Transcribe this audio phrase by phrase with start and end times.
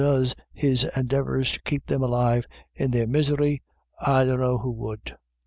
[0.01, 3.61] 25^ does his endeavours to keep them alive in their misery,
[3.99, 5.15] I dunno who would."